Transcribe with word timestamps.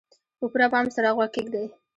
په 0.37 0.45
پوره 0.51 0.67
پام 0.73 0.85
سره 0.95 1.09
غوږ 1.15 1.29
کېږدئ. 1.35 1.65